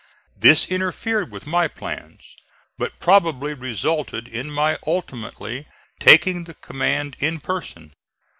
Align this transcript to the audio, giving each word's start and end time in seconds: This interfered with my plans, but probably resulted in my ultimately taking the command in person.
This 0.35 0.71
interfered 0.71 1.29
with 1.31 1.45
my 1.45 1.67
plans, 1.67 2.35
but 2.75 2.97
probably 2.97 3.53
resulted 3.53 4.27
in 4.27 4.49
my 4.49 4.79
ultimately 4.87 5.67
taking 5.99 6.45
the 6.45 6.55
command 6.55 7.15
in 7.19 7.39
person. 7.39 7.93